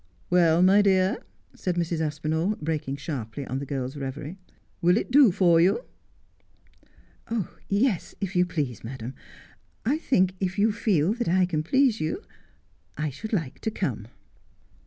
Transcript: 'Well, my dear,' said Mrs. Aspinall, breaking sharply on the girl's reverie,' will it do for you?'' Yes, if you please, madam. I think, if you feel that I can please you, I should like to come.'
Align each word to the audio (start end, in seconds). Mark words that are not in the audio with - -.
'Well, 0.31 0.63
my 0.63 0.81
dear,' 0.81 1.21
said 1.53 1.75
Mrs. 1.75 1.99
Aspinall, 2.01 2.57
breaking 2.59 2.95
sharply 2.95 3.45
on 3.45 3.59
the 3.59 3.67
girl's 3.67 3.95
reverie,' 3.95 4.39
will 4.81 4.97
it 4.97 5.11
do 5.11 5.31
for 5.31 5.61
you?'' 5.61 5.83
Yes, 7.69 8.15
if 8.19 8.35
you 8.35 8.43
please, 8.43 8.83
madam. 8.83 9.13
I 9.85 9.99
think, 9.99 10.33
if 10.39 10.57
you 10.57 10.71
feel 10.71 11.13
that 11.13 11.29
I 11.29 11.45
can 11.45 11.61
please 11.61 12.01
you, 12.01 12.23
I 12.97 13.11
should 13.11 13.31
like 13.31 13.59
to 13.59 13.69
come.' 13.69 14.07